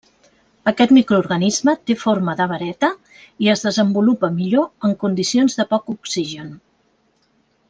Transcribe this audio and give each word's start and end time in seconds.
Aquest 0.69 0.93
microorganisme 0.95 1.75
té 1.89 1.95
forma 2.05 2.35
de 2.41 2.47
vareta 2.53 2.89
i 3.47 3.51
es 3.55 3.63
desenvolupa 3.69 4.33
millor 4.41 4.89
en 4.91 4.97
condicions 5.05 5.61
de 5.61 5.69
poc 5.75 5.93
oxigen. 5.99 6.51